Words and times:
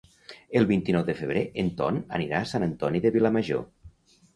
El 0.61 0.65
vint-i-nou 0.71 1.03
de 1.11 1.15
febrer 1.21 1.45
en 1.65 1.71
Ton 1.83 2.03
anirà 2.21 2.41
a 2.43 2.51
Sant 2.55 2.69
Antoni 2.73 3.05
de 3.09 3.17
Vilamajor. 3.19 3.67